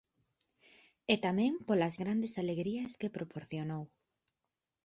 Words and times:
E 1.13 1.15
tamén 1.25 1.53
polas 1.67 1.95
grandes 2.01 2.33
alegrías 2.41 2.91
que 2.99 3.13
proporcionou. 3.17 3.83